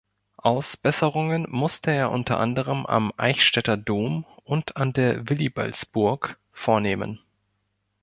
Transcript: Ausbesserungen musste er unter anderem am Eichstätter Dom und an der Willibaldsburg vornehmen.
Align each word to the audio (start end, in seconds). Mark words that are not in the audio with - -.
Ausbesserungen 0.37 1.45
musste 1.47 1.91
er 1.91 2.09
unter 2.09 2.39
anderem 2.39 2.87
am 2.87 3.13
Eichstätter 3.17 3.77
Dom 3.77 4.25
und 4.43 4.75
an 4.75 4.93
der 4.93 5.29
Willibaldsburg 5.29 6.39
vornehmen. 6.51 7.19